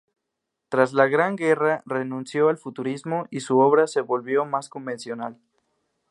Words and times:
Tras 0.69 0.93
la 0.93 1.05
Gran 1.05 1.35
Guerra 1.35 1.83
renunció 1.85 2.49
al 2.49 2.57
futurismo 2.57 3.27
y 3.29 3.41
su 3.41 3.59
obra 3.59 3.85
se 3.85 4.01
volvió 4.01 4.45
más 4.45 4.67
convencional. 4.67 5.37